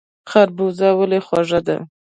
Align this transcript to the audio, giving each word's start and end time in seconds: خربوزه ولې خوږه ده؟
خربوزه 0.29 0.89
ولې 0.99 1.19
خوږه 1.25 1.59
ده؟ 1.67 1.77